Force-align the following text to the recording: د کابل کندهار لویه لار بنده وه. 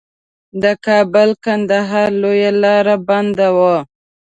د 0.63 0.65
کابل 0.85 1.29
کندهار 1.45 2.09
لویه 2.21 2.51
لار 2.63 2.87
بنده 3.09 3.47
وه. 3.57 3.77